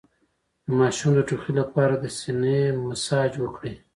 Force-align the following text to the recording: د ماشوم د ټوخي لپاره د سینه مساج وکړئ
د 0.65 0.67
ماشوم 0.79 1.11
د 1.15 1.19
ټوخي 1.27 1.51
لپاره 1.61 1.93
د 1.97 2.05
سینه 2.17 2.57
مساج 2.85 3.31
وکړئ 3.39 3.75